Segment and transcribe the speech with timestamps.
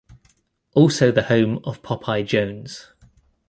[0.73, 2.87] Also the home of Popeye Jones.